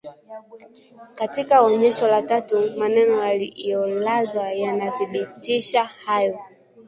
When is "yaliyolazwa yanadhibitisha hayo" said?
3.25-6.39